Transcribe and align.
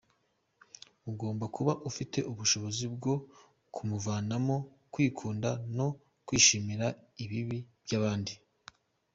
Ugomba 1.09 1.45
kuba 1.55 1.73
ufite 1.89 2.17
ubushobozi 2.31 2.85
bwo 2.95 3.13
kumuvanamo 3.73 4.55
kwikunda 4.93 5.49
no 5.77 5.87
kwishimira 6.27 6.87
ibibi 7.23 7.59
by’abandi. 7.83 8.33